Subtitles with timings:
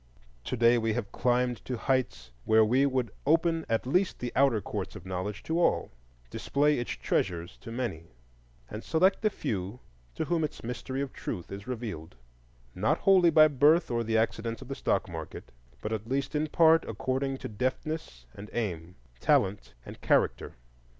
[0.45, 4.59] To day we have climbed to heights where we would open at least the outer
[4.59, 5.91] courts of knowledge to all,
[6.31, 8.05] display its treasures to many,
[8.67, 9.79] and select the few
[10.15, 12.15] to whom its mystery of Truth is revealed,
[12.73, 15.51] not wholly by birth or the accidents of the stock market,
[15.83, 20.55] but at least in part according to deftness and aim, talent and character.